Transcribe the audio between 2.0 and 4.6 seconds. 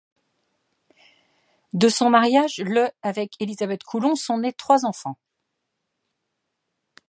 mariage le avec Élisabeth Coulon, sont nés